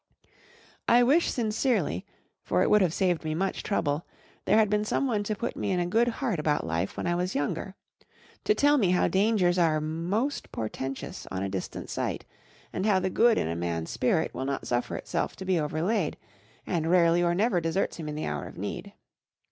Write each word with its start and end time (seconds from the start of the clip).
I 0.87 1.03
wish 1.03 1.29
sincerely, 1.29 2.07
for 2.41 2.63
it 2.63 2.71
would 2.71 2.81
have 2.81 2.91
saved 2.91 3.23
me 3.23 3.35
much 3.35 3.61
trouble, 3.61 4.07
there 4.45 4.57
had 4.57 4.67
been 4.67 4.83
some 4.83 5.05
one 5.05 5.21
to 5.25 5.35
put 5.35 5.55
me 5.55 5.69
in 5.69 5.79
a 5.79 5.85
good 5.85 6.07
heart 6.07 6.39
about 6.39 6.65
life 6.65 6.97
when 6.97 7.05
I 7.05 7.13
was 7.13 7.35
younger; 7.35 7.75
to 8.45 8.55
tell 8.55 8.79
me 8.79 8.89
how 8.89 9.07
dangers 9.07 9.59
are 9.59 9.79
most 9.79 10.51
portentous 10.51 11.27
on 11.29 11.43
a 11.43 11.49
distant 11.49 11.87
sight; 11.91 12.25
and 12.73 12.87
how 12.87 12.99
the 12.99 13.11
good 13.11 13.37
in 13.37 13.47
a 13.47 13.55
man's 13.55 13.91
spirit 13.91 14.33
will 14.33 14.45
not 14.45 14.65
suffer 14.65 14.95
itself 14.95 15.35
to 15.35 15.45
be 15.45 15.59
overlaid, 15.59 16.17
and 16.65 16.89
rarely 16.89 17.21
or 17.21 17.35
never 17.35 17.61
deserts 17.61 17.97
him 17.97 18.09
in 18.09 18.15
the 18.15 18.25
hour 18.25 18.47
of 18.47 18.57
need. 18.57 18.93